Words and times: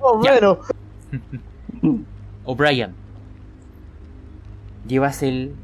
Oh, 0.00 0.18
bueno. 0.18 0.58
O'Brien, 2.44 2.94
llevas 4.86 5.22
el 5.22 5.54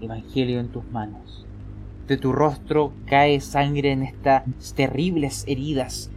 Evangelio 0.00 0.60
en 0.60 0.68
tus 0.68 0.84
manos. 0.90 1.46
De 2.06 2.16
tu 2.16 2.32
rostro 2.32 2.92
cae 3.06 3.40
sangre 3.40 3.92
en 3.92 4.02
estas 4.02 4.44
terribles 4.74 5.44
heridas 5.48 6.10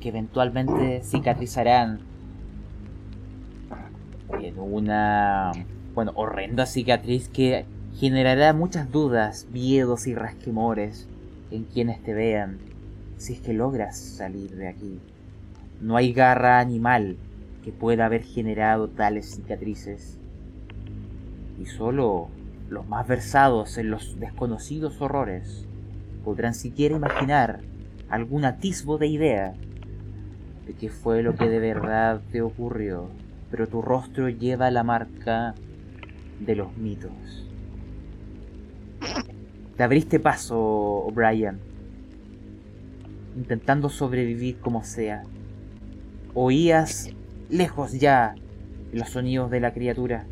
que 0.00 0.08
eventualmente 0.08 1.02
cicatrizarán 1.04 2.00
en 4.40 4.58
una, 4.58 5.52
bueno, 5.94 6.12
horrenda 6.14 6.64
cicatriz 6.66 7.28
que 7.28 7.66
generará 7.96 8.54
muchas 8.54 8.90
dudas, 8.90 9.46
miedos 9.52 10.06
y 10.06 10.14
rasquemores 10.14 11.06
en 11.50 11.64
quienes 11.64 12.02
te 12.02 12.14
vean 12.14 12.58
si 13.18 13.34
es 13.34 13.40
que 13.40 13.52
logras 13.52 13.98
salir 13.98 14.56
de 14.56 14.68
aquí. 14.68 14.98
No 15.80 15.96
hay 15.96 16.12
garra 16.12 16.60
animal 16.60 17.16
que 17.64 17.72
pueda 17.72 18.06
haber 18.06 18.22
generado 18.22 18.88
tales 18.88 19.34
cicatrices. 19.34 20.18
Y 21.58 21.66
solo 21.66 22.28
los 22.68 22.86
más 22.86 23.06
versados 23.08 23.78
en 23.78 23.90
los 23.90 24.20
desconocidos 24.20 25.00
horrores 25.00 25.66
podrán 26.24 26.54
siquiera 26.54 26.96
imaginar 26.96 27.60
algún 28.08 28.44
atisbo 28.44 28.98
de 28.98 29.06
idea 29.06 29.54
de 30.66 30.74
qué 30.74 30.90
fue 30.90 31.22
lo 31.22 31.34
que 31.34 31.48
de 31.48 31.58
verdad 31.58 32.20
te 32.30 32.42
ocurrió. 32.42 33.08
Pero 33.50 33.66
tu 33.66 33.82
rostro 33.82 34.28
lleva 34.28 34.70
la 34.70 34.84
marca 34.84 35.54
de 36.38 36.54
los 36.56 36.76
mitos. 36.76 37.46
Te 39.76 39.82
abriste 39.82 40.20
paso, 40.20 40.58
O'Brien, 40.58 41.58
intentando 43.34 43.88
sobrevivir 43.88 44.58
como 44.58 44.84
sea. 44.84 45.22
Oías 46.34 47.10
lejos 47.48 47.92
ya 47.92 48.36
los 48.92 49.10
sonidos 49.10 49.50
de 49.50 49.58
la 49.58 49.72
criatura, 49.72 50.26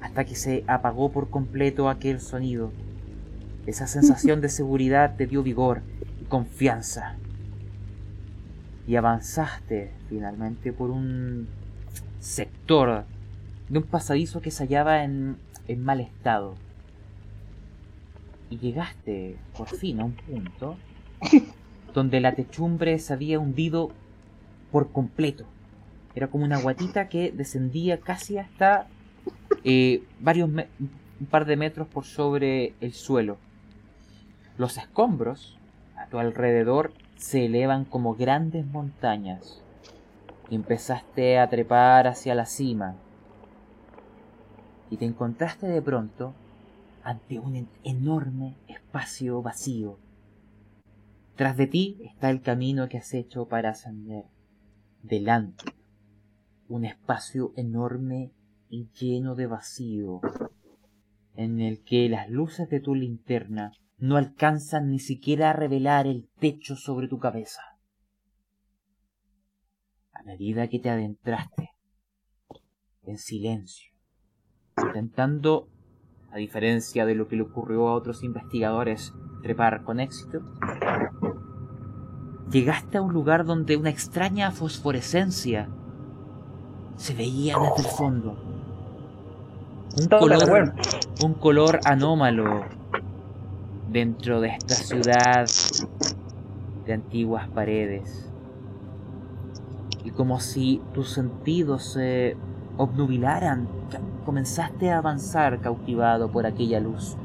hasta 0.00 0.24
que 0.24 0.34
se 0.34 0.64
apagó 0.66 1.10
por 1.10 1.28
completo 1.28 1.88
aquel 1.88 2.20
sonido. 2.20 2.72
Esa 3.66 3.86
sensación 3.86 4.40
de 4.40 4.48
seguridad 4.48 5.16
te 5.16 5.26
dio 5.26 5.42
vigor 5.42 5.82
y 6.22 6.24
confianza. 6.24 7.16
Y 8.86 8.96
avanzaste 8.96 9.92
finalmente 10.08 10.72
por 10.72 10.90
un 10.90 11.48
sector 12.20 13.04
de 13.68 13.78
un 13.78 13.84
pasadizo 13.84 14.40
que 14.40 14.50
se 14.50 14.64
hallaba 14.64 15.04
en, 15.04 15.36
en 15.68 15.82
mal 15.82 16.00
estado. 16.00 16.54
Y 18.48 18.58
llegaste 18.58 19.36
por 19.56 19.68
fin 19.68 20.00
a 20.00 20.04
un 20.04 20.12
punto 20.12 20.76
donde 21.94 22.20
la 22.20 22.34
techumbre 22.34 22.98
se 22.98 23.12
había 23.12 23.38
hundido 23.38 23.92
por 24.74 24.90
completo. 24.90 25.44
Era 26.16 26.26
como 26.26 26.44
una 26.44 26.58
guatita 26.58 27.08
que 27.08 27.30
descendía 27.30 28.00
casi 28.00 28.38
hasta 28.38 28.88
eh, 29.62 30.02
varios 30.18 30.48
un 30.50 31.26
par 31.30 31.44
de 31.44 31.56
metros 31.56 31.86
por 31.86 32.04
sobre 32.04 32.74
el 32.80 32.92
suelo. 32.92 33.36
Los 34.58 34.76
escombros 34.76 35.56
a 35.96 36.08
tu 36.08 36.18
alrededor 36.18 36.92
se 37.14 37.44
elevan 37.44 37.84
como 37.84 38.16
grandes 38.16 38.66
montañas. 38.66 39.62
Y 40.50 40.56
empezaste 40.56 41.38
a 41.38 41.48
trepar 41.48 42.08
hacia 42.08 42.34
la 42.34 42.44
cima. 42.44 42.96
Y 44.90 44.96
te 44.96 45.04
encontraste 45.04 45.68
de 45.68 45.82
pronto 45.82 46.34
ante 47.04 47.38
un 47.38 47.54
en- 47.54 47.68
enorme 47.84 48.56
espacio 48.66 49.40
vacío. 49.40 49.98
Tras 51.36 51.56
de 51.56 51.68
ti 51.68 52.00
está 52.04 52.28
el 52.30 52.42
camino 52.42 52.88
que 52.88 52.98
has 52.98 53.14
hecho 53.14 53.46
para 53.46 53.70
ascender. 53.70 54.33
Delante, 55.04 55.66
un 56.66 56.86
espacio 56.86 57.52
enorme 57.56 58.32
y 58.70 58.88
lleno 58.98 59.34
de 59.34 59.46
vacío, 59.46 60.22
en 61.34 61.60
el 61.60 61.84
que 61.84 62.08
las 62.08 62.30
luces 62.30 62.70
de 62.70 62.80
tu 62.80 62.94
linterna 62.94 63.72
no 63.98 64.16
alcanzan 64.16 64.90
ni 64.90 64.98
siquiera 64.98 65.50
a 65.50 65.52
revelar 65.52 66.06
el 66.06 66.30
techo 66.40 66.74
sobre 66.74 67.06
tu 67.06 67.18
cabeza. 67.18 67.60
A 70.14 70.22
medida 70.22 70.68
que 70.68 70.78
te 70.78 70.88
adentraste, 70.88 71.72
en 73.02 73.18
silencio, 73.18 73.92
intentando, 74.78 75.68
a 76.30 76.38
diferencia 76.38 77.04
de 77.04 77.14
lo 77.14 77.28
que 77.28 77.36
le 77.36 77.42
ocurrió 77.42 77.88
a 77.88 77.94
otros 77.94 78.24
investigadores, 78.24 79.12
trepar 79.42 79.84
con 79.84 80.00
éxito, 80.00 80.40
llegaste 82.50 82.98
a 82.98 83.02
un 83.02 83.12
lugar 83.12 83.44
donde 83.44 83.76
una 83.76 83.90
extraña 83.90 84.50
fosforescencia 84.50 85.68
se 86.96 87.14
veía 87.14 87.56
desde 87.58 87.88
el 87.88 87.94
fondo. 87.94 88.36
Un 90.00 90.08
color, 90.08 90.74
un 91.22 91.34
color 91.34 91.80
anómalo 91.84 92.64
dentro 93.90 94.40
de 94.40 94.48
esta 94.48 94.74
ciudad 94.74 95.46
de 96.84 96.92
antiguas 96.92 97.48
paredes. 97.48 98.30
Y 100.04 100.10
como 100.10 100.40
si 100.40 100.82
tus 100.92 101.10
sentidos 101.10 101.84
se 101.84 102.36
obnubilaran, 102.76 103.68
comenzaste 104.24 104.90
a 104.90 104.98
avanzar 104.98 105.60
cautivado 105.60 106.30
por 106.30 106.46
aquella 106.46 106.80
luz. 106.80 107.16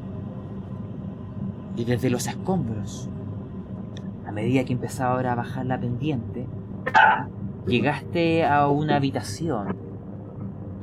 Y 1.76 1.84
desde 1.84 2.10
los 2.10 2.26
escombros, 2.26 3.08
a 4.30 4.32
medida 4.32 4.64
que 4.64 4.72
empezaba 4.72 5.14
ahora 5.14 5.32
a 5.32 5.34
bajar 5.34 5.66
la 5.66 5.80
pendiente, 5.80 6.46
llegaste 7.66 8.46
a 8.46 8.68
una 8.68 8.94
habitación 8.94 9.76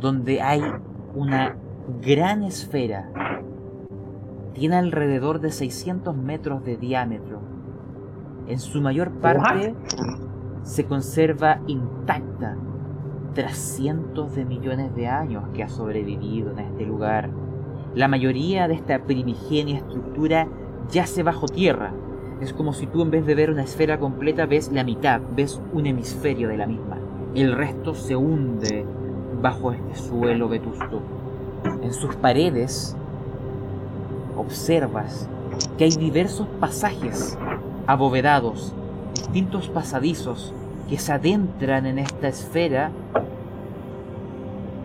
donde 0.02 0.42
hay 0.42 0.62
una 1.16 1.56
gran 2.02 2.44
esfera. 2.44 3.10
Tiene 4.54 4.76
alrededor 4.76 5.40
de 5.40 5.52
600 5.52 6.18
metros 6.18 6.66
de 6.66 6.76
diámetro. 6.76 7.40
En 8.48 8.60
su 8.60 8.82
mayor 8.82 9.12
parte 9.12 9.74
se 10.64 10.84
conserva 10.84 11.62
intacta 11.68 12.58
tras 13.34 13.56
cientos 13.56 14.36
de 14.36 14.44
millones 14.44 14.94
de 14.94 15.08
años 15.08 15.46
que 15.54 15.64
ha 15.64 15.70
sobrevivido 15.70 16.52
en 16.52 16.60
este 16.60 16.86
lugar. 16.86 17.30
La 17.96 18.10
mayoría 18.10 18.68
de 18.68 18.74
esta 18.74 19.06
primigenia 19.06 19.78
estructura 19.78 20.50
yace 20.92 21.24
bajo 21.24 21.48
tierra. 21.48 21.94
Es 22.42 22.54
como 22.54 22.74
si 22.74 22.86
tú 22.86 23.02
en 23.02 23.10
vez 23.10 23.26
de 23.26 23.34
ver 23.34 23.50
una 23.50 23.64
esfera 23.64 24.00
completa 24.00 24.46
ves 24.46 24.72
la 24.72 24.84
mitad, 24.84 25.22
ves 25.36 25.60
un 25.74 25.88
hemisferio 25.88 26.48
de 26.50 26.58
la 26.58 26.68
misma. 26.68 26.98
El 27.34 27.54
resto 27.54 27.96
se 27.96 28.16
hunde 28.16 28.86
bajo 29.42 29.72
este 29.72 29.96
suelo 29.96 30.48
vetusto. 30.48 31.02
En 31.82 31.94
sus 31.94 32.16
paredes 32.16 32.96
observas 34.36 35.28
que 35.78 35.86
hay 35.86 35.92
diversos 35.92 36.48
pasajes 36.60 37.38
abovedados, 37.88 38.74
distintos 39.14 39.68
pasadizos 39.70 40.54
que 40.90 41.00
se 41.00 41.14
adentran 41.14 41.86
en 41.86 42.00
esta 42.00 42.28
esfera 42.28 42.92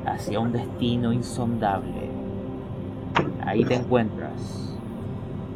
hacia 0.07 0.41
un 0.41 0.53
destino 0.53 1.13
insondable. 1.13 2.11
Ahí 3.45 3.65
te 3.65 3.75
encuentras, 3.75 4.79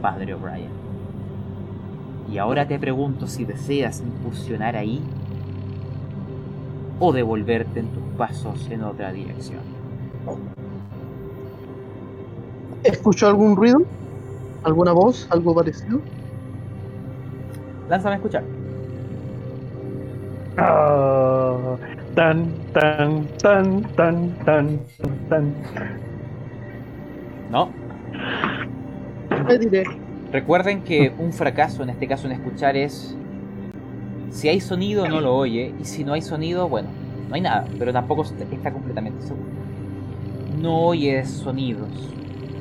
Padre 0.02 0.34
O'Brien. 0.34 0.75
Y 2.30 2.38
ahora 2.38 2.66
te 2.66 2.78
pregunto 2.78 3.26
si 3.26 3.44
deseas 3.44 4.00
incursionar 4.00 4.76
ahí 4.76 5.02
o 6.98 7.12
devolverte 7.12 7.80
en 7.80 7.88
tus 7.88 8.02
pasos 8.16 8.68
en 8.70 8.82
otra 8.82 9.12
dirección. 9.12 9.60
¿Escuchó 12.82 13.28
algún 13.28 13.56
ruido? 13.56 13.78
¿Alguna 14.64 14.92
voz? 14.92 15.28
¿Algo 15.30 15.54
parecido? 15.54 16.00
Lánzame 17.88 18.14
a 18.14 18.16
escuchar. 18.16 18.44
Ah, 20.56 21.76
tan, 22.14 22.48
tan, 22.72 23.26
tan, 23.38 23.82
tan, 23.94 24.36
tan, 24.44 24.78
tan. 25.28 25.54
No. 27.50 27.70
Me 29.46 29.58
diré. 29.58 30.05
Recuerden 30.40 30.82
que 30.82 31.14
un 31.18 31.32
fracaso, 31.32 31.82
en 31.82 31.88
este 31.88 32.06
caso 32.06 32.26
en 32.26 32.32
escuchar, 32.34 32.76
es. 32.76 33.16
Si 34.28 34.48
hay 34.50 34.60
sonido, 34.60 35.08
no 35.08 35.22
lo 35.22 35.34
oye. 35.34 35.72
Y 35.80 35.84
si 35.86 36.04
no 36.04 36.12
hay 36.12 36.20
sonido, 36.20 36.68
bueno, 36.68 36.90
no 37.30 37.34
hay 37.36 37.40
nada. 37.40 37.64
Pero 37.78 37.90
tampoco 37.90 38.20
est- 38.20 38.38
está 38.52 38.70
completamente 38.70 39.22
seguro. 39.22 39.46
No 40.60 40.78
oyes 40.88 41.30
sonidos. 41.30 41.88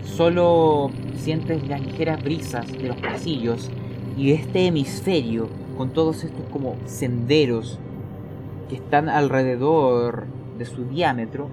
Solo 0.06 0.90
sientes 1.18 1.68
las 1.68 1.82
ligeras 1.82 2.24
brisas 2.24 2.72
de 2.72 2.88
los 2.88 2.96
pasillos 2.96 3.70
y 4.18 4.32
este 4.32 4.68
hemisferio 4.68 5.50
con 5.78 5.90
todos 5.90 6.24
estos 6.24 6.46
como 6.54 6.78
senderos 6.86 7.78
que 8.70 8.76
están 8.76 9.10
alrededor 9.10 10.28
de 10.58 10.64
su 10.64 10.86
diámetro. 10.86 11.50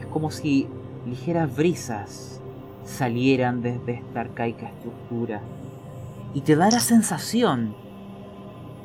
Es 0.00 0.06
como 0.06 0.32
si 0.32 0.66
ligeras 1.06 1.54
brisas 1.54 2.40
salieran 2.84 3.62
desde 3.62 3.94
esta 3.94 4.20
arcaica 4.20 4.68
estructura. 4.68 5.40
Y 6.34 6.40
te 6.42 6.56
da 6.56 6.70
la 6.70 6.80
sensación. 6.80 7.74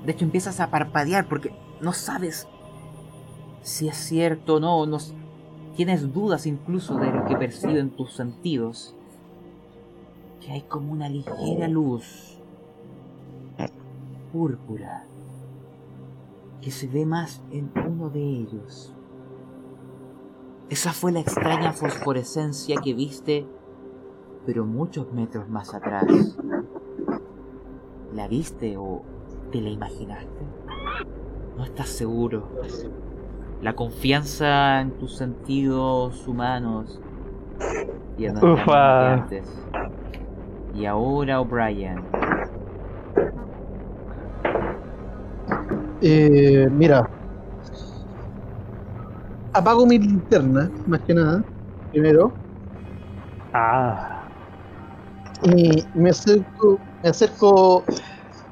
De 0.06 0.12
hecho, 0.12 0.26
empiezas 0.26 0.60
a 0.60 0.70
parpadear 0.70 1.28
porque 1.28 1.54
no 1.82 1.94
sabes 1.94 2.48
si 3.62 3.88
es 3.88 3.98
cierto 3.98 4.56
o 4.56 4.60
no, 4.60 4.86
no, 4.86 4.98
tienes 5.76 6.14
dudas 6.14 6.46
incluso 6.46 6.96
de 6.96 7.12
lo 7.12 7.26
que 7.26 7.36
perciben 7.36 7.90
tus 7.90 8.14
sentidos, 8.14 8.96
que 10.40 10.52
hay 10.52 10.62
como 10.62 10.92
una 10.94 11.10
ligera 11.10 11.68
luz 11.68 12.38
púrpura 14.32 15.06
que 16.62 16.72
se 16.72 16.88
ve 16.88 17.06
más 17.06 17.42
en 17.52 17.72
uno 17.76 18.10
de 18.10 18.22
ellos. 18.22 18.94
Esa 20.70 20.92
fue 20.92 21.12
la 21.12 21.22
extraña 21.22 21.72
fosforescencia 21.72 22.78
que 22.84 22.94
viste, 22.94 23.46
pero 24.48 24.66
muchos 24.66 25.12
metros 25.12 25.50
más 25.50 25.74
atrás. 25.76 26.06
¿La 28.14 28.30
viste 28.30 28.78
o 28.78 29.02
te 29.52 29.60
la 29.60 29.70
imaginaste? 29.70 30.46
No 31.58 31.66
estás 31.66 31.90
seguro. 31.90 32.48
La 33.62 33.74
confianza 33.74 34.80
en 34.80 34.92
tus 34.92 35.18
sentidos 35.18 36.26
humanos 36.26 37.02
y 38.18 38.26
en 38.26 38.38
Ufa. 38.38 39.14
antes. 39.16 39.68
Y 40.74 40.86
ahora 40.86 41.42
O'Brien. 41.42 42.02
Eh, 46.02 46.70
mira. 46.72 47.10
Apago 49.52 49.86
mi 49.86 50.00
linterna, 50.00 50.72
más 50.86 51.02
que 51.02 51.14
nada. 51.14 51.44
Primero. 51.92 52.32
Ah, 53.54 54.17
Y 55.44 55.84
me 55.94 56.10
acerco, 56.10 56.80
me 57.04 57.10
acerco 57.10 57.84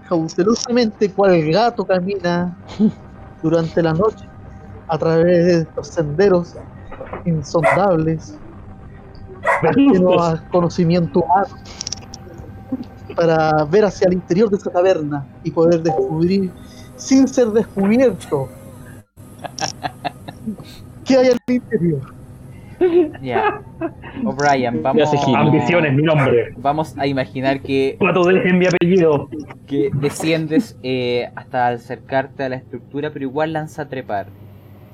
cautelosamente 0.07 1.11
cual 1.11 1.41
gato 1.51 1.85
camina 1.85 2.55
durante 3.41 3.81
la 3.81 3.93
noche 3.93 4.25
a 4.87 4.97
través 4.97 5.45
de 5.45 5.61
estos 5.61 5.87
senderos 5.87 6.55
insondables 7.25 8.37
no 9.99 10.21
a 10.21 10.37
conocimiento 10.49 11.19
humano 11.19 11.55
para 13.15 13.63
ver 13.65 13.85
hacia 13.85 14.07
el 14.07 14.13
interior 14.13 14.49
de 14.49 14.57
esa 14.57 14.69
taberna 14.69 15.25
y 15.43 15.51
poder 15.51 15.81
descubrir 15.81 16.51
sin 16.95 17.27
ser 17.27 17.47
descubierto 17.47 18.49
qué 21.05 21.17
hay 21.17 21.27
al 21.29 21.39
interior. 21.47 22.14
Ya. 23.21 23.61
O'Brien, 24.25 24.75
Ya 24.75 24.81
vamos, 24.81 25.09
se 25.11 25.17
gira. 25.17 25.39
ambición 25.39 25.85
es 25.85 25.93
mi 25.93 26.03
nombre. 26.03 26.53
vamos 26.57 26.97
a 26.97 27.07
imaginar 27.07 27.61
que, 27.61 27.95
Pato 27.99 28.23
del 28.25 28.37
es 28.37 28.53
mi 28.53 28.65
apellido. 28.67 29.29
que 29.67 29.89
desciendes 29.93 30.77
eh, 30.83 31.29
hasta 31.35 31.67
acercarte 31.67 32.43
a 32.43 32.49
la 32.49 32.55
estructura, 32.57 33.11
pero 33.11 33.23
igual 33.25 33.53
lanza 33.53 33.83
a 33.83 33.87
trepar. 33.89 34.27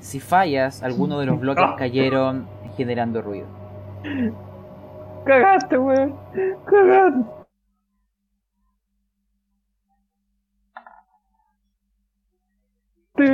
Si 0.00 0.20
fallas, 0.20 0.82
algunos 0.82 1.20
de 1.20 1.26
los 1.26 1.40
bloques 1.40 1.64
cayeron 1.78 2.46
generando 2.76 3.22
ruido. 3.22 3.46
Cagaste, 5.24 5.78
weón. 5.78 6.14
Cagaste. 6.66 7.20
Sí, 13.16 13.24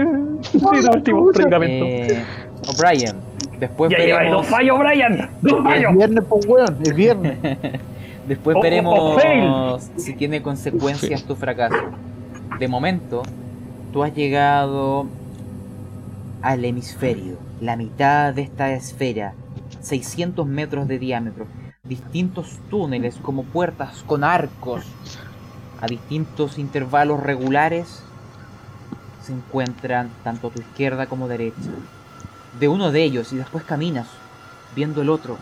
no, 0.61 0.91
último. 0.93 1.31
Eh, 1.63 2.25
O'Brien, 2.69 3.17
después 3.59 3.91
Ya 3.91 3.99
lleva 3.99 4.19
veremos, 4.19 4.43
dos 4.43 4.47
fallos, 4.47 4.79
Brian. 4.79 5.31
Dos 5.43 5.53
El 5.59 5.63
fallos. 5.63 5.97
viernes, 5.97 6.25
pues 6.29 6.47
weón, 6.47 6.79
el 6.85 6.95
viernes. 6.95 7.39
después 8.29 8.57
veremos 8.63 9.91
si 9.97 10.15
tiene 10.15 10.43
consecuencias 10.43 11.25
tu 11.25 11.35
fracaso. 11.37 11.77
De 12.59 12.69
momento, 12.69 13.23
tú 13.93 14.03
has 14.03 14.15
llegado 14.15 15.07
al 16.43 16.65
hemisferio, 16.65 17.37
la 17.61 17.77
mitad 17.77 18.35
de 18.35 18.43
esta 18.43 18.73
esfera, 18.73 19.35
600 19.81 20.47
metros 20.47 20.89
de 20.89 20.99
diámetro, 20.99 21.47
distintos 21.85 22.59
túneles 22.71 23.17
como 23.17 23.45
puertas 23.45 24.03
con 24.07 24.25
arcos 24.25 24.85
a 25.81 25.87
distintos 25.87 26.59
intervalos 26.59 27.23
regulares 27.23 28.03
se 29.23 29.33
encuentran 29.33 30.11
tanto 30.25 30.49
a 30.49 30.51
tu 30.51 30.61
izquierda 30.61 31.07
como 31.07 31.29
derecha. 31.29 31.71
De 32.59 32.69
uno 32.69 32.91
de 32.91 33.03
ellos 33.05 33.33
y 33.33 33.37
después 33.37 33.65
caminas 33.65 34.07
viendo 34.75 35.03
el 35.03 35.11
otro. 35.11 35.39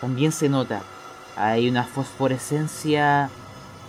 También 0.00 0.32
se 0.32 0.48
nota, 0.48 0.82
hay 1.36 1.68
una 1.68 1.84
fosforescencia 1.84 3.30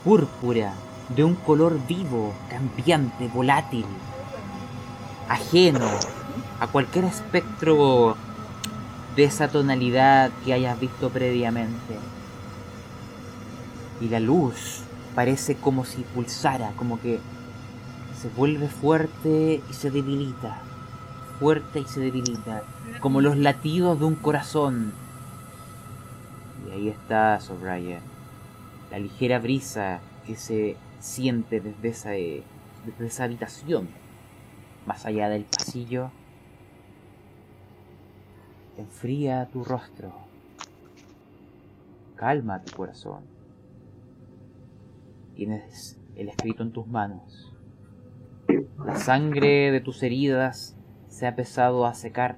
púrpura 0.04 0.74
de 1.16 1.24
un 1.24 1.36
color 1.36 1.80
vivo, 1.88 2.34
cambiante, 2.50 3.28
volátil, 3.28 3.86
ajeno 5.30 5.88
a 6.60 6.68
cualquier 6.68 7.06
espectro 7.06 8.16
de 9.16 9.24
esa 9.24 9.48
tonalidad 9.48 10.32
que 10.46 10.54
hayas 10.54 10.80
visto 10.80 11.10
previamente. 11.10 11.98
Y 14.00 14.10
la 14.10 14.20
luz 14.20 14.82
parece 15.16 15.56
como 15.56 15.86
si 15.86 16.02
pulsara, 16.02 16.72
como 16.76 17.00
que 17.00 17.20
se 18.20 18.30
vuelve 18.30 18.68
fuerte 18.68 19.62
y 19.70 19.74
se 19.74 19.92
debilita, 19.92 20.62
fuerte 21.42 21.80
y 21.80 21.86
se 21.86 22.00
debilita, 22.00 22.62
como 23.00 23.20
los 23.20 23.36
latidos 23.36 23.98
de 23.98 24.06
un 24.06 24.14
corazón. 24.14 24.94
Y 26.68 26.72
ahí 26.72 26.88
estás, 26.88 27.50
O'Brien, 27.50 28.02
la 28.92 29.00
ligera 29.00 29.40
brisa 29.40 30.02
que 30.28 30.36
se 30.36 30.78
siente 31.00 31.60
desde 31.60 31.88
esa, 31.88 32.16
eh, 32.16 32.44
desde 32.86 33.08
esa 33.08 33.24
habitación, 33.24 33.90
más 34.86 35.08
allá 35.08 35.30
del 35.30 35.46
pasillo, 35.46 36.12
enfría 38.78 39.48
tu 39.48 39.64
rostro, 39.64 40.14
calma 42.18 42.62
tu 42.62 42.78
corazón. 42.78 43.24
Tienes 45.34 45.98
el 46.16 46.30
escrito 46.30 46.62
en 46.62 46.72
tus 46.72 46.86
manos. 46.86 47.52
La 48.86 48.96
sangre 48.96 49.72
de 49.72 49.82
tus 49.82 50.04
heridas 50.04 50.76
se 51.12 51.26
ha 51.26 51.30
empezado 51.30 51.86
a 51.86 51.94
secar. 51.94 52.38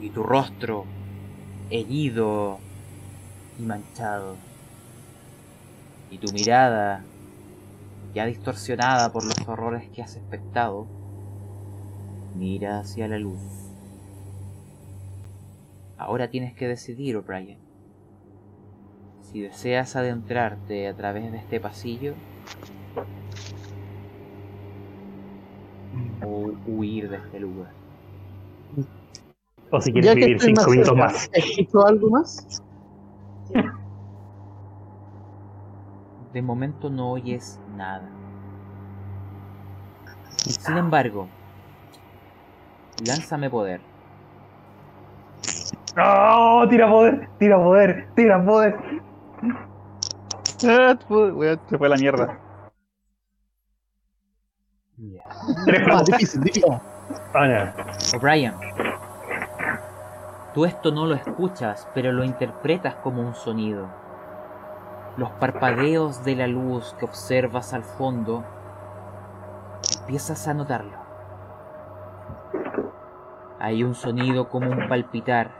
Y 0.00 0.10
tu 0.10 0.22
rostro, 0.22 0.84
herido 1.70 2.58
y 3.58 3.62
manchado. 3.62 4.36
Y 6.10 6.18
tu 6.18 6.30
mirada, 6.32 7.04
ya 8.12 8.26
distorsionada 8.26 9.12
por 9.12 9.24
los 9.24 9.48
horrores 9.48 9.88
que 9.90 10.02
has 10.02 10.16
espectado, 10.16 10.86
mira 12.36 12.80
hacia 12.80 13.06
la 13.08 13.18
luz. 13.18 13.40
Ahora 15.96 16.28
tienes 16.28 16.54
que 16.54 16.66
decidir, 16.66 17.16
O'Brien. 17.16 17.58
Si 19.22 19.40
deseas 19.40 19.94
adentrarte 19.94 20.88
a 20.88 20.94
través 20.94 21.30
de 21.30 21.38
este 21.38 21.60
pasillo 21.60 22.14
o 26.24 26.41
huir 26.66 27.08
de 27.10 27.16
este 27.16 27.40
lugar. 27.40 27.72
O 29.70 29.80
si 29.80 29.92
quieres 29.92 30.14
vivir 30.14 30.40
cinco 30.40 30.62
más 30.62 30.70
minutos 30.70 30.96
más. 30.96 31.30
¿escucho 31.32 31.86
algo 31.86 32.10
más? 32.10 32.62
De 36.32 36.42
momento 36.42 36.90
no 36.90 37.12
oyes 37.12 37.60
nada. 37.76 38.08
Sin 40.36 40.76
embargo, 40.76 41.28
lánzame 43.06 43.48
poder. 43.48 43.80
¡No! 45.96 46.68
Tira 46.68 46.88
poder, 46.88 47.28
tira 47.38 47.56
poder, 47.56 48.08
tira 48.14 48.44
poder. 48.44 48.76
Se 50.56 50.96
fue 51.78 51.86
a 51.86 51.88
la 51.88 51.96
mierda. 51.96 52.38
Tres 55.64 55.82
Ah, 55.90 56.02
difícil, 56.04 56.40
difícil. 56.42 56.80
O'Brien, 58.14 58.54
tú 60.54 60.64
esto 60.64 60.92
no 60.92 61.06
lo 61.06 61.14
escuchas, 61.14 61.88
pero 61.94 62.12
lo 62.12 62.24
interpretas 62.24 62.94
como 62.96 63.22
un 63.22 63.34
sonido. 63.34 63.86
Los 65.16 65.30
parpadeos 65.30 66.24
de 66.24 66.36
la 66.36 66.46
luz 66.46 66.94
que 66.98 67.04
observas 67.04 67.74
al 67.74 67.84
fondo, 67.84 68.44
empiezas 70.00 70.46
a 70.48 70.54
notarlo. 70.54 71.02
Hay 73.58 73.84
un 73.84 73.94
sonido 73.94 74.48
como 74.48 74.70
un 74.70 74.88
palpitar, 74.88 75.50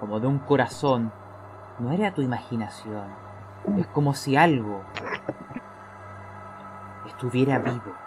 como 0.00 0.20
de 0.20 0.26
un 0.26 0.38
corazón. 0.38 1.12
No 1.78 1.92
era 1.92 2.12
tu 2.14 2.22
imaginación, 2.22 3.08
es 3.76 3.86
como 3.88 4.14
si 4.14 4.36
algo 4.36 4.82
estuviera 7.06 7.58
vivo. 7.58 8.03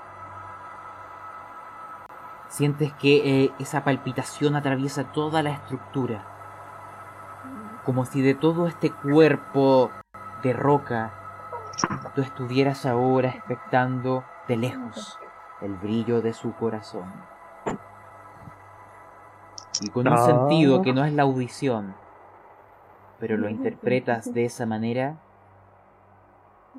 Sientes 2.49 2.93
que 2.93 3.43
eh, 3.43 3.51
esa 3.59 3.83
palpitación 3.83 4.55
atraviesa 4.55 5.11
toda 5.11 5.43
la 5.43 5.51
estructura. 5.51 6.25
Como 7.83 8.05
si 8.05 8.21
de 8.21 8.35
todo 8.35 8.67
este 8.67 8.91
cuerpo 8.91 9.91
de 10.43 10.53
roca 10.53 11.13
tú 12.15 12.21
estuvieras 12.21 12.85
ahora 12.85 13.29
expectando 13.29 14.23
de 14.47 14.57
lejos 14.57 15.19
el 15.61 15.75
brillo 15.75 16.21
de 16.21 16.33
su 16.33 16.53
corazón. 16.53 17.11
Y 19.81 19.89
con 19.89 20.07
un 20.07 20.17
sentido 20.17 20.81
que 20.81 20.93
no 20.93 21.05
es 21.05 21.13
la 21.13 21.23
audición, 21.23 21.95
pero 23.19 23.37
lo 23.37 23.49
interpretas 23.49 24.33
de 24.33 24.45
esa 24.45 24.65
manera, 24.65 25.19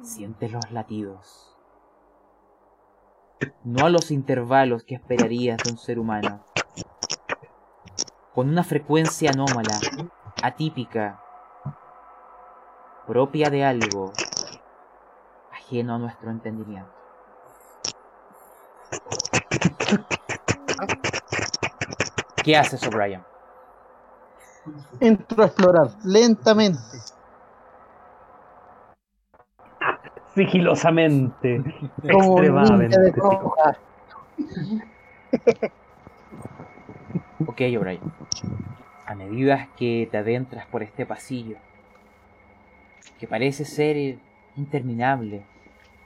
sientes 0.03 0.51
los 0.51 0.71
latidos. 0.73 1.58
No 3.65 3.87
a 3.87 3.91
los 3.91 4.11
intervalos 4.11 4.83
que 4.85 4.95
esperarías 4.95 5.59
de 5.59 5.71
un 5.71 5.79
ser 5.79 5.99
humano. 5.99 6.45
Con 8.35 8.49
una 8.49 8.65
frecuencia 8.65 9.31
anómala, 9.31 9.79
atípica, 10.43 11.21
propia 13.07 13.51
de 13.51 13.65
algo 13.65 14.13
ajeno 15.53 15.95
a 15.95 15.99
nuestro 15.99 16.31
entendimiento. 16.31 16.93
¿Qué 22.43 22.57
haces, 22.57 22.87
O'Brien? 22.87 23.23
Entro 25.01 25.43
a 25.43 25.47
explorar 25.47 25.91
lentamente. 26.05 26.81
Sigilosamente. 30.39 31.63
Como 32.11 32.39
extremadamente. 32.39 32.99
de. 33.01 33.13
Ok, 37.47 37.61
O'Brien. 37.77 38.01
A 39.05 39.15
medida 39.17 39.69
que 39.77 40.09
te 40.11 40.19
adentras 40.19 40.67
por 40.67 40.85
este 40.85 41.07
pasillo, 41.07 41.57
que 43.19 43.27
parece 43.27 43.65
ser 43.65 44.19
interminable, 44.57 45.43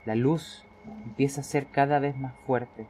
la 0.05 0.15
luz 0.15 0.63
empieza 1.05 1.41
a 1.41 1.43
ser 1.43 1.67
cada 1.67 1.99
vez 1.99 2.17
más 2.17 2.33
fuerte 2.47 2.87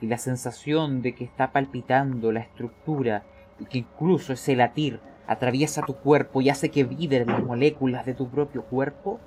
y 0.00 0.08
la 0.08 0.18
sensación 0.18 1.02
de 1.02 1.14
que 1.14 1.24
está 1.24 1.52
palpitando 1.52 2.32
la 2.32 2.40
estructura 2.40 3.22
y 3.60 3.66
que 3.66 3.78
incluso 3.78 4.32
ese 4.32 4.56
latir 4.56 4.98
atraviesa 5.28 5.82
tu 5.82 5.94
cuerpo 5.94 6.40
y 6.40 6.48
hace 6.48 6.70
que 6.70 6.82
vibren 6.82 7.28
las 7.28 7.44
moléculas 7.44 8.06
de 8.06 8.14
tu 8.14 8.28
propio 8.28 8.64
cuerpo, 8.64 9.20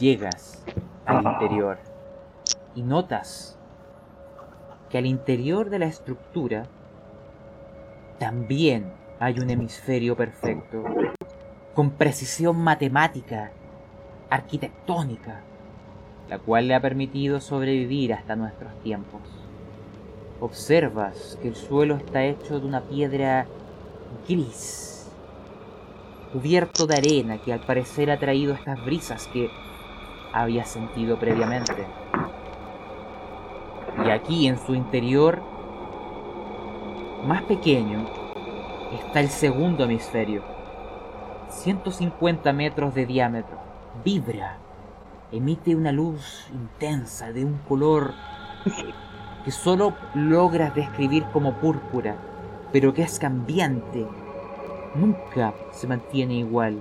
llegas 0.00 0.64
al 1.04 1.24
interior 1.24 1.78
y 2.74 2.82
notas 2.82 3.58
que 4.88 4.98
al 4.98 5.06
interior 5.06 5.68
de 5.68 5.78
la 5.78 5.86
estructura 5.86 6.64
también 8.18 8.92
hay 9.20 9.38
un 9.38 9.50
hemisferio 9.50 10.16
perfecto, 10.16 10.82
con 11.74 11.90
precisión 11.90 12.56
matemática, 12.56 13.52
arquitectónica, 14.30 15.42
la 16.28 16.38
cual 16.38 16.68
le 16.68 16.74
ha 16.74 16.80
permitido 16.80 17.40
sobrevivir 17.40 18.14
hasta 18.14 18.36
nuestros 18.36 18.72
tiempos. 18.82 19.20
Observas 20.40 21.38
que 21.42 21.48
el 21.48 21.54
suelo 21.54 21.96
está 21.96 22.24
hecho 22.24 22.58
de 22.58 22.66
una 22.66 22.80
piedra 22.80 23.46
gris, 24.26 25.10
cubierto 26.32 26.86
de 26.86 26.96
arena 26.96 27.38
que 27.38 27.52
al 27.52 27.60
parecer 27.60 28.10
ha 28.10 28.18
traído 28.18 28.54
estas 28.54 28.82
brisas 28.84 29.26
que 29.28 29.50
había 30.32 30.64
sentido 30.64 31.18
previamente. 31.18 31.86
Y 34.04 34.10
aquí 34.10 34.46
en 34.46 34.58
su 34.58 34.74
interior, 34.74 35.42
más 37.24 37.42
pequeño, 37.42 38.06
está 38.92 39.20
el 39.20 39.28
segundo 39.28 39.84
hemisferio. 39.84 40.42
150 41.48 42.52
metros 42.52 42.94
de 42.94 43.06
diámetro. 43.06 43.58
Vibra. 44.04 44.58
Emite 45.32 45.76
una 45.76 45.92
luz 45.92 46.46
intensa 46.52 47.32
de 47.32 47.44
un 47.44 47.58
color 47.68 48.14
que 49.44 49.50
solo 49.50 49.94
logras 50.14 50.74
describir 50.74 51.24
como 51.32 51.54
púrpura, 51.54 52.16
pero 52.72 52.94
que 52.94 53.02
es 53.02 53.18
cambiante. 53.18 54.06
Nunca 54.94 55.54
se 55.72 55.86
mantiene 55.86 56.34
igual. 56.34 56.80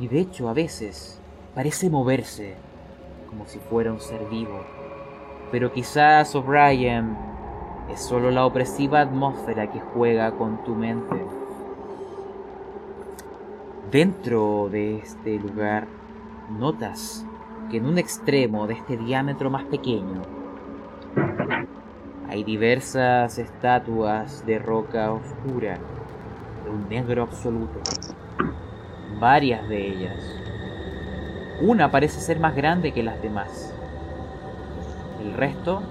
Y 0.00 0.08
de 0.08 0.20
hecho 0.20 0.48
a 0.48 0.54
veces 0.54 1.20
parece 1.54 1.90
moverse, 1.90 2.56
como 3.28 3.46
si 3.46 3.58
fuera 3.58 3.92
un 3.92 4.00
ser 4.00 4.24
vivo. 4.26 4.60
Pero 5.50 5.72
quizás 5.72 6.34
O'Brien 6.34 7.16
es 7.90 8.00
solo 8.00 8.30
la 8.30 8.44
opresiva 8.44 9.00
atmósfera 9.00 9.70
que 9.70 9.80
juega 9.80 10.32
con 10.32 10.62
tu 10.64 10.74
mente. 10.74 11.24
Dentro 13.90 14.68
de 14.70 14.98
este 14.98 15.38
lugar 15.38 15.86
notas 16.58 17.24
que 17.70 17.78
en 17.78 17.86
un 17.86 17.98
extremo 17.98 18.66
de 18.66 18.74
este 18.74 18.96
diámetro 18.96 19.50
más 19.50 19.64
pequeño 19.64 20.22
hay 22.28 22.44
diversas 22.44 23.38
estatuas 23.38 24.44
de 24.44 24.58
roca 24.58 25.12
oscura, 25.12 25.78
de 26.64 26.70
un 26.70 26.86
negro 26.86 27.22
absoluto. 27.22 27.80
Varias 29.18 29.66
de 29.68 29.88
ellas. 29.88 30.42
Una 31.58 31.90
parece 31.90 32.20
ser 32.22 32.40
más 32.40 32.54
grande 32.56 32.92
que 32.94 33.02
las 33.02 33.20
demás. 33.20 33.78
El 35.18 35.34
resto 35.34 35.90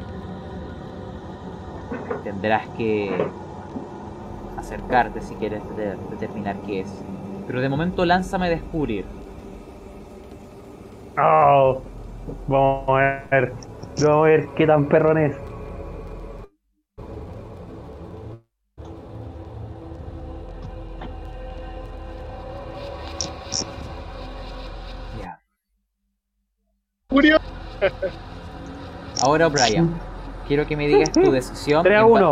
tendrás 2.24 2.68
que 2.70 3.36
acercarte 4.56 5.22
si 5.22 5.36
quieres 5.38 5.64
de- 5.76 5.98
determinar 6.10 6.62
qué 6.62 6.82
es. 6.82 7.06
Pero 7.46 7.62
de 7.62 7.70
momento 7.70 8.06
lánzame 8.06 8.48
a 8.48 8.50
descubrir. 8.50 9.06
Oh, 11.18 11.84
vamos 12.48 12.90
a 12.90 13.28
ver. 13.32 13.60
Vamos 13.98 14.18
a 14.26 14.30
ver 14.30 14.54
qué 14.56 14.68
tan 14.68 14.88
perrón 14.88 15.18
es. 15.18 15.47
Ahora, 29.22 29.48
Brian, 29.48 29.94
quiero 30.48 30.66
que 30.68 30.76
me 30.78 30.88
digas 30.88 31.12
tu 31.12 31.32
decisión. 31.32 31.84
3 31.84 31.98
a 31.98 32.02
en 32.02 32.14
ba- 32.14 32.20
1. 32.30 32.32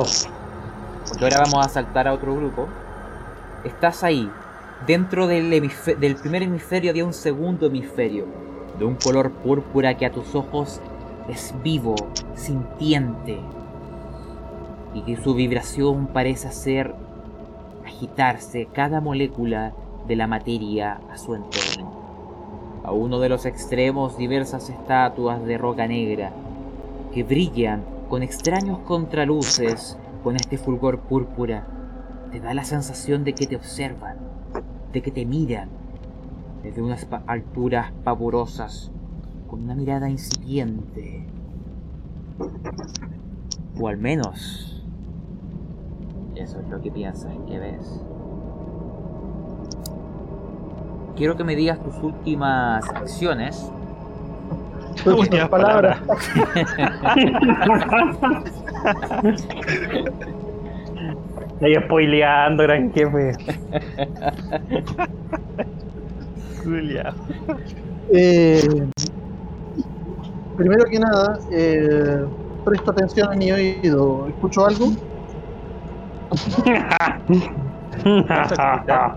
Porque 1.09 1.23
ahora 1.23 1.39
vamos 1.45 1.65
a 1.65 1.69
saltar 1.69 2.07
a 2.07 2.13
otro 2.13 2.35
grupo. 2.35 2.67
Estás 3.63 4.03
ahí. 4.03 4.29
Dentro 4.85 5.27
del, 5.27 5.49
del 5.49 6.15
primer 6.15 6.43
hemisferio 6.43 6.91
había 6.91 7.05
un 7.05 7.13
segundo 7.13 7.67
hemisferio. 7.67 8.25
De 8.77 8.85
un 8.85 8.95
color 8.95 9.31
púrpura 9.31 9.95
que 9.97 10.05
a 10.05 10.11
tus 10.11 10.35
ojos 10.35 10.81
es 11.29 11.53
vivo, 11.63 11.95
sintiente. 12.35 13.39
Y 14.93 15.01
que 15.01 15.17
su 15.17 15.33
vibración 15.33 16.07
parece 16.07 16.47
hacer 16.47 16.93
agitarse 17.85 18.67
cada 18.73 18.99
molécula 19.01 19.73
de 20.07 20.15
la 20.15 20.27
materia 20.27 20.99
a 21.11 21.17
su 21.17 21.35
entorno. 21.35 22.14
A 22.85 22.91
uno 22.91 23.19
de 23.19 23.29
los 23.29 23.47
extremos 23.47 24.15
diversas 24.15 24.69
estatuas 24.69 25.43
de 25.43 25.57
roca 25.57 25.87
negra 25.87 26.31
que 27.15 27.23
brillan 27.23 27.83
con 28.09 28.21
extraños 28.21 28.77
contraluces 28.79 29.97
con 30.23 30.35
este 30.35 30.59
fulgor 30.59 30.99
púrpura. 30.99 31.65
Te 32.31 32.39
da 32.39 32.53
la 32.53 32.63
sensación 32.63 33.23
de 33.23 33.33
que 33.33 33.47
te 33.47 33.55
observan, 33.55 34.17
de 34.93 35.01
que 35.01 35.09
te 35.09 35.25
miran 35.25 35.69
desde 36.61 36.83
unas 36.83 37.07
alturas 37.25 37.91
pavorosas, 38.03 38.91
con 39.47 39.63
una 39.63 39.73
mirada 39.73 40.07
incipiente. 40.07 41.25
O 43.79 43.87
al 43.87 43.97
menos, 43.97 44.83
eso 46.35 46.59
es 46.59 46.69
lo 46.69 46.79
que 46.81 46.91
piensas 46.91 47.33
que 47.47 47.57
ves. 47.57 47.99
Quiero 51.15 51.37
que 51.37 51.43
me 51.43 51.55
digas 51.55 51.79
tus 51.81 51.95
últimas 52.03 52.87
acciones 52.89 53.71
Tus 55.03 55.13
Últimas 55.13 55.49
palabras. 55.49 55.99
Ahí 61.61 61.75
spoileando, 61.75 62.63
gran 62.63 62.91
jefe. 62.93 63.33
Julia. 66.63 67.13
Eh, 68.13 68.61
primero 70.55 70.85
que 70.85 70.99
nada, 70.99 71.39
eh, 71.51 72.23
presto 72.63 72.91
atención 72.91 73.33
a 73.33 73.35
mi 73.35 73.51
oído. 73.51 74.27
¿Escucho 74.27 74.63
algo? 74.63 74.91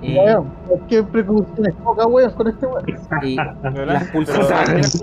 y, 0.02 0.16
Weón, 0.18 0.47
¿Qué 0.88 1.02
precauciones 1.02 1.75
poca 1.85 2.06
weón 2.06 2.30
con 2.32 2.49
este 2.49 2.66
weón? 2.66 2.85
y 3.23 3.37
las 3.37 3.62
la- 4.04 4.12
pulsaciones. 4.12 5.02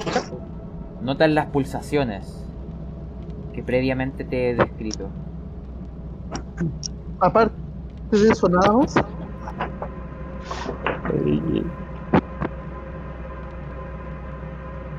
Notas 1.02 1.30
las 1.30 1.46
pulsaciones 1.48 2.42
que 3.54 3.64
previamente 3.64 4.24
te 4.24 4.50
he 4.50 4.56
descrito. 4.56 5.08
Aparte 7.20 7.54
de 8.12 8.28
eso, 8.30 8.50
nada 8.50 8.72
más. 8.74 8.96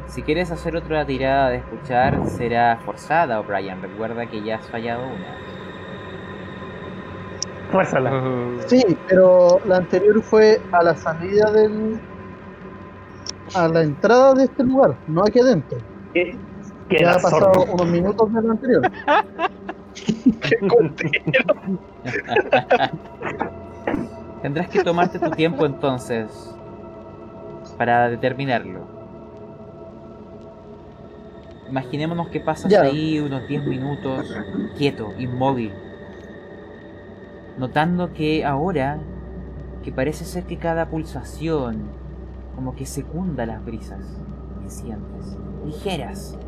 Si 0.06 0.22
quieres 0.22 0.50
hacer 0.50 0.76
otra 0.76 1.04
tirada 1.04 1.50
de 1.50 1.56
escuchar, 1.58 2.26
será 2.28 2.78
forzada, 2.84 3.40
O'Brien. 3.40 3.82
Recuerda 3.82 4.26
que 4.26 4.42
ya 4.42 4.56
has 4.56 4.66
fallado 4.68 5.06
una. 5.06 5.36
Fuérzala. 7.70 8.10
Sí, 8.66 8.82
pero 9.08 9.60
la 9.66 9.76
anterior 9.78 10.20
fue 10.22 10.60
a 10.72 10.82
la 10.82 10.94
salida 10.96 11.50
del. 11.50 11.98
a 13.54 13.68
la 13.68 13.82
entrada 13.82 14.34
de 14.34 14.44
este 14.44 14.64
lugar, 14.64 14.96
no 15.06 15.22
aquí 15.22 15.40
adentro. 15.40 15.78
Que, 16.14 16.36
que 16.88 16.98
Ya 17.00 17.12
ha 17.12 17.18
pasado 17.18 17.52
sordo. 17.54 17.72
unos 17.74 17.86
minutos 17.88 18.32
de 18.32 18.42
la 18.42 18.52
anterior. 18.52 18.82
Tendrás 24.42 24.68
que 24.68 24.84
tomarte 24.84 25.18
tu 25.18 25.30
tiempo 25.30 25.66
entonces 25.66 26.54
para 27.76 28.08
determinarlo. 28.08 28.80
Imaginémonos 31.68 32.28
que 32.28 32.38
pasas 32.40 32.70
Ya. 32.70 32.82
ahí 32.82 33.18
unos 33.18 33.46
10 33.48 33.66
minutos 33.66 34.32
quieto, 34.78 35.12
inmóvil. 35.18 35.72
Notando 37.58 38.12
que 38.12 38.44
ahora, 38.44 38.98
que 39.82 39.90
parece 39.92 40.24
ser 40.24 40.44
que 40.44 40.58
cada 40.58 40.88
pulsación 40.90 41.84
como 42.54 42.74
que 42.74 42.86
secunda 42.86 43.46
las 43.46 43.64
brisas 43.64 44.22
que 44.62 44.70
sientes, 44.70 45.38
ligeras. 45.64 46.38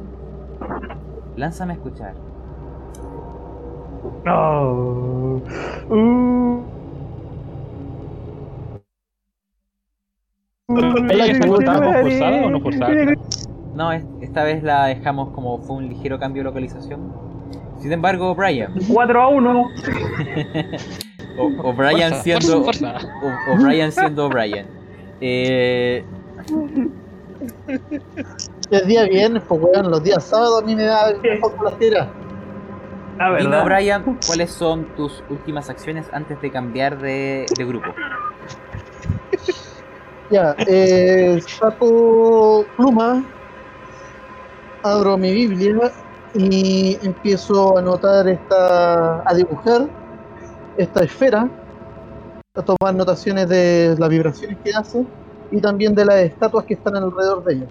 Lánzame 1.36 1.72
a 1.74 1.76
escuchar. 1.76 2.14
No. 4.24 5.42
Uh. 5.90 6.62
¿Ella 11.10 11.26
está 11.26 11.48
contando 11.48 11.92
forzada 11.92 12.46
o 12.46 12.50
no 12.50 12.60
forzada? 12.60 12.94
No, 13.74 13.92
es- 13.92 14.04
esta 14.20 14.44
vez 14.44 14.62
la 14.62 14.86
dejamos 14.86 15.30
como 15.30 15.58
fue 15.58 15.76
un 15.76 15.88
ligero 15.88 16.18
cambio 16.18 16.42
de 16.42 16.44
localización. 16.44 17.27
Sin 17.80 17.92
embargo, 17.92 18.34
Brian, 18.34 18.72
4 18.88 19.22
a 19.22 19.28
1. 19.28 19.70
o, 21.38 21.72
Brian 21.72 22.10
Fuerza, 22.10 22.22
siendo 22.22 22.64
fuerza. 22.64 22.98
o, 23.52 23.62
Brian 23.62 23.92
siendo 23.92 24.26
O'Brien. 24.26 24.66
Eh, 25.20 26.04
Es 28.70 28.86
día 28.86 29.04
viernes, 29.04 29.42
pues 29.48 29.60
weón, 29.62 29.90
los 29.90 30.02
días 30.02 30.24
sábados 30.24 30.62
a 30.62 30.66
mí 30.66 30.74
me 30.74 30.84
da 30.84 31.12
mejor 31.22 31.54
por 31.54 31.64
las 31.66 31.78
tiras. 31.78 32.08
A 33.20 33.30
ver, 33.30 33.42
dime, 33.42 33.62
Brian, 33.64 34.18
¿cuáles 34.26 34.50
son 34.50 34.84
tus 34.96 35.22
últimas 35.28 35.70
acciones 35.70 36.06
antes 36.12 36.40
de 36.40 36.50
cambiar 36.50 36.98
de, 36.98 37.46
de 37.56 37.64
grupo? 37.64 37.88
Ya, 40.30 40.54
eh, 40.66 41.40
saco 41.46 42.64
pluma, 42.76 43.24
abro 44.82 45.16
mi 45.16 45.32
Biblia 45.32 45.90
y 46.34 46.98
empiezo 47.02 47.76
a 47.76 47.80
anotar 47.80 48.28
esta, 48.28 49.28
a 49.28 49.34
dibujar 49.34 49.88
esta 50.76 51.04
esfera, 51.04 51.48
a 52.54 52.62
tomar 52.62 52.94
notaciones 52.94 53.48
de 53.48 53.96
las 53.98 54.08
vibraciones 54.08 54.58
que 54.64 54.72
hace 54.72 55.04
y 55.50 55.60
también 55.60 55.94
de 55.94 56.04
las 56.04 56.16
estatuas 56.16 56.64
que 56.64 56.74
están 56.74 56.96
alrededor 56.96 57.44
de 57.44 57.54
ella. 57.54 57.66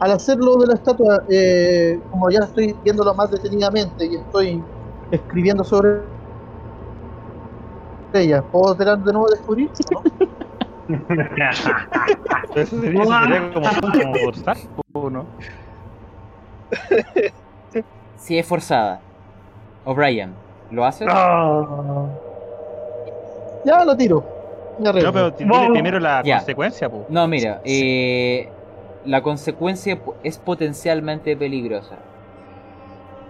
Al 0.00 0.12
hacerlo 0.12 0.56
de 0.58 0.66
la 0.68 0.74
estatua, 0.74 1.24
eh, 1.28 2.00
como 2.10 2.30
ya 2.30 2.40
estoy 2.40 2.76
viéndolo 2.84 3.14
más 3.14 3.30
detenidamente 3.30 4.06
y 4.06 4.16
estoy 4.16 4.62
escribiendo 5.10 5.64
sobre 5.64 6.02
ella, 8.12 8.42
¿puedo 8.42 8.76
tirar 8.76 9.02
de 9.02 9.12
nuevo 9.12 9.28
descubrir? 9.28 9.70
no? 9.90 10.02
Eso 12.54 12.80
sería, 12.80 13.04
sería 13.04 13.52
como, 13.52 13.92
como 13.92 14.14
forzar, 14.14 14.56
¿o 14.92 15.10
no? 15.10 15.26
Si 18.16 18.36
es 18.36 18.44
forzada. 18.46 19.00
O'Brien, 19.84 20.34
¿lo 20.72 20.84
haces? 20.84 21.06
No. 21.06 22.08
Ya 23.64 23.84
lo 23.84 23.96
tiro. 23.96 24.24
No, 24.80 24.92
pero 24.92 25.12
Vamos. 25.46 25.70
primero 25.72 26.00
la 26.00 26.22
Ya. 26.24 26.38
consecuencia, 26.38 26.88
po. 26.90 27.06
No, 27.08 27.26
mira, 27.28 27.60
eh, 27.64 28.48
la 29.04 29.22
consecuencia 29.22 29.98
es 30.24 30.36
potencialmente 30.38 31.36
peligrosa. 31.36 31.96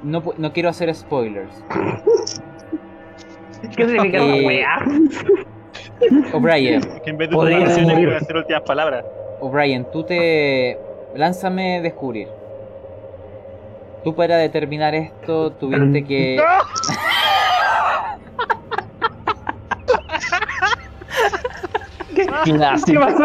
No, 0.03 0.23
no 0.39 0.53
quiero 0.53 0.71
hacer 0.71 0.93
spoilers. 0.95 1.53
¿Qué 3.77 3.87
significa 3.89 4.19
Eh, 4.19 4.41
la 4.41 4.47
weá? 4.47 4.79
O'Brien, 6.35 6.81
Que 7.05 7.11
en 7.11 7.19
vez 7.19 7.29
de 7.31 8.17
hacer 8.17 8.37
últimas 8.37 8.63
palabras. 8.63 9.05
O'Brien, 9.41 9.85
tú 9.93 10.03
te... 10.05 10.79
Lánzame 11.15 11.81
descubrir. 11.83 12.29
Tú 14.05 14.15
para 14.15 14.37
determinar 14.37 14.95
esto 14.95 15.53
tuviste 15.53 16.05
que... 16.05 16.41
¿Qué 22.45 22.55
pasó? 22.55 23.25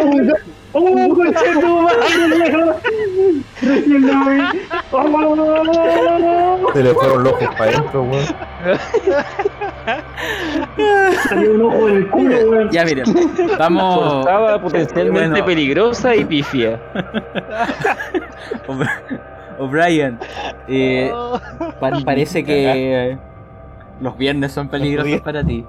¡Oh, 0.75 1.09
coche 1.15 1.53
tu 1.61 1.81
madre! 1.81 2.73
Recién 3.61 4.07
lo 4.07 4.25
vi. 4.25 4.41
¡Oh! 4.91 6.71
Se 6.73 6.83
le 6.83 6.93
fueron 6.95 7.23
los 7.23 7.33
ojos 7.33 7.55
para 7.55 7.71
adentro, 7.71 8.01
weón. 8.03 8.25
Salió 11.29 11.53
un 11.53 11.61
ojo 11.61 11.85
del 11.85 12.09
culo, 12.09 12.35
weón. 12.49 12.69
Ya 12.71 12.85
miren, 12.85 13.05
vamos... 13.59 14.23
Forzada, 14.23 14.61
potencialmente 14.61 15.29
Bueno. 15.29 15.45
peligrosa 15.45 16.15
y 16.15 16.25
pifia. 16.25 16.79
O'B- 19.57 19.61
O'Brien, 19.63 20.17
eh, 20.67 21.11
pa- 21.79 21.91
parece 22.05 22.43
que 22.43 23.17
los 23.99 24.17
viernes 24.17 24.51
son 24.51 24.67
peligrosos 24.69 25.21
para 25.21 25.43
ti. 25.43 25.65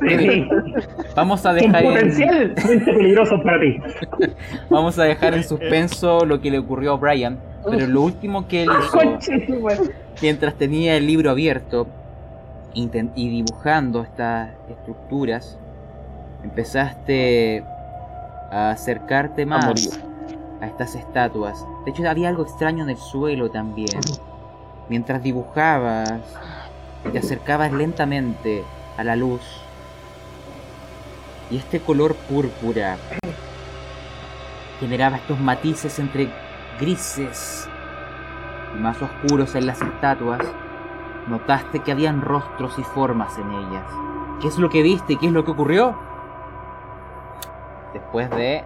Sí, 0.00 0.48
Vamos 1.16 1.44
a 1.44 1.52
dejar 1.52 1.84
en, 1.84 1.92
potencialmente 1.92 2.62
peligrosos 2.92 3.40
para 3.42 3.60
ti. 3.60 3.76
vamos 4.70 4.98
a 4.98 5.04
dejar 5.04 5.34
en 5.34 5.42
suspenso 5.44 6.24
lo 6.24 6.40
que 6.40 6.50
le 6.50 6.58
ocurrió 6.58 6.92
a 6.92 6.94
O'Brien, 6.94 7.38
pero 7.68 7.86
lo 7.86 8.02
último 8.02 8.46
que 8.46 8.62
él 8.62 8.70
hizo 8.80 9.18
mientras 10.20 10.54
tenía 10.54 10.96
el 10.96 11.06
libro 11.06 11.30
abierto 11.30 11.86
y 12.74 12.88
dibujando 13.28 14.02
estas 14.02 14.50
estructuras, 14.70 15.58
empezaste 16.44 17.64
a 18.50 18.70
acercarte 18.70 19.44
más 19.46 19.66
morir. 19.66 20.11
A 20.62 20.66
estas 20.66 20.94
estatuas. 20.94 21.66
De 21.84 21.90
hecho, 21.90 22.08
había 22.08 22.28
algo 22.28 22.44
extraño 22.44 22.84
en 22.84 22.90
el 22.90 22.96
suelo 22.96 23.50
también. 23.50 24.00
Mientras 24.88 25.22
dibujabas, 25.22 26.22
te 27.10 27.18
acercabas 27.18 27.72
lentamente 27.72 28.64
a 28.96 29.02
la 29.02 29.16
luz. 29.16 29.42
Y 31.50 31.56
este 31.56 31.80
color 31.80 32.14
púrpura 32.14 32.96
generaba 34.78 35.16
estos 35.16 35.38
matices 35.40 35.98
entre 35.98 36.30
grises 36.80 37.68
y 38.74 38.80
más 38.80 39.02
oscuros 39.02 39.54
en 39.56 39.66
las 39.66 39.82
estatuas. 39.82 40.40
Notaste 41.26 41.80
que 41.80 41.92
habían 41.92 42.20
rostros 42.20 42.78
y 42.78 42.84
formas 42.84 43.36
en 43.36 43.50
ellas. 43.50 43.86
¿Qué 44.40 44.48
es 44.48 44.58
lo 44.58 44.70
que 44.70 44.82
viste? 44.82 45.16
¿Qué 45.16 45.26
es 45.26 45.32
lo 45.32 45.44
que 45.44 45.50
ocurrió? 45.50 45.96
Después 47.92 48.30
de... 48.30 48.64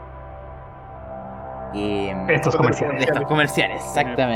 em, 1.82 2.30
Estos 2.30 2.54
comerciales. 2.56 3.02
estos 3.06 3.24
comerciales, 3.24 3.82
exactamente. 3.84 4.34